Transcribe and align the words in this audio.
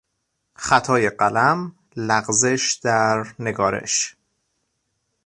خطای 0.55 1.09
قلم، 1.09 1.75
لغزش 1.97 2.79
در 2.83 3.25
نگارش 3.39 4.15